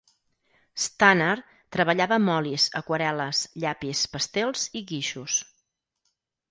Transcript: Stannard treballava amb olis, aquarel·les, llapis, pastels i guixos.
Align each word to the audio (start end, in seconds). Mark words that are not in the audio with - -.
Stannard 0.85 1.43
treballava 1.77 2.17
amb 2.21 2.33
olis, 2.37 2.65
aquarel·les, 2.81 3.43
llapis, 3.65 4.03
pastels 4.17 4.69
i 4.83 4.87
guixos. 4.93 5.39